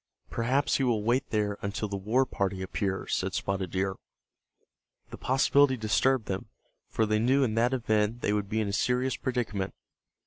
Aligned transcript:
"Perhaps 0.31 0.77
he 0.77 0.83
will 0.83 1.03
wait 1.03 1.29
there 1.29 1.59
until 1.61 1.87
the 1.87 1.95
war 1.95 2.25
party 2.25 2.63
appears," 2.63 3.13
said 3.13 3.35
Spotted 3.35 3.69
Deer. 3.69 3.97
The 5.11 5.17
possibility 5.19 5.77
disturbed 5.77 6.25
them, 6.25 6.47
for 6.89 7.05
they 7.05 7.19
knew 7.19 7.43
in 7.43 7.53
that 7.53 7.71
event 7.71 8.21
they 8.21 8.33
would 8.33 8.49
be 8.49 8.61
in 8.61 8.67
a 8.67 8.73
serious 8.73 9.15
predicament. 9.15 9.75